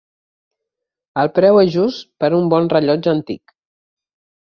El 1.25 1.29
preu 1.35 1.61
és 1.65 1.71
just 1.77 2.09
per 2.25 2.33
a 2.33 2.35
un 2.41 2.53
bon 2.57 2.73
rellotge 2.75 3.17
antic. 3.17 3.59